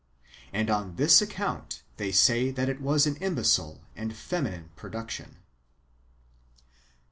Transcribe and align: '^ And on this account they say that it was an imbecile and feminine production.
'^ 0.03 0.03
And 0.51 0.71
on 0.71 0.95
this 0.95 1.21
account 1.21 1.83
they 1.97 2.11
say 2.11 2.49
that 2.49 2.67
it 2.69 2.81
was 2.81 3.05
an 3.05 3.17
imbecile 3.17 3.81
and 3.95 4.15
feminine 4.15 4.71
production. 4.75 5.35